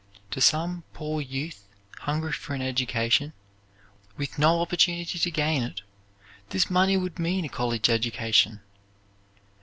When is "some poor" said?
0.41-1.21